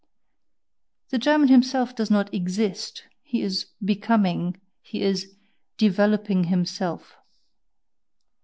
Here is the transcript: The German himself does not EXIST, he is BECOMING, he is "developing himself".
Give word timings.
The 1.09 1.19
German 1.19 1.49
himself 1.49 1.95
does 1.95 2.09
not 2.09 2.33
EXIST, 2.33 3.03
he 3.21 3.43
is 3.43 3.67
BECOMING, 3.85 4.59
he 4.81 5.03
is 5.03 5.35
"developing 5.77 6.45
himself". 6.45 7.17